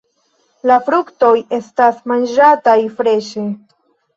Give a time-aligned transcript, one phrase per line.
[0.69, 3.45] La fruktoj estas manĝataj freŝe.